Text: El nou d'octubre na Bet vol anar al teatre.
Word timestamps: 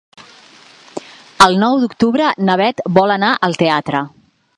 El 1.47 1.59
nou 1.63 1.77
d'octubre 1.83 2.31
na 2.47 2.55
Bet 2.65 2.81
vol 2.99 3.15
anar 3.17 3.31
al 3.49 3.59
teatre. 3.61 4.03